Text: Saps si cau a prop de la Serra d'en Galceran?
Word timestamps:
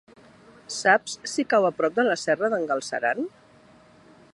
Saps 0.75 1.13
si 1.33 1.45
cau 1.51 1.69
a 1.69 1.73
prop 1.83 2.01
de 2.01 2.07
la 2.09 2.17
Serra 2.23 2.53
d'en 2.55 2.67
Galceran? 2.73 3.25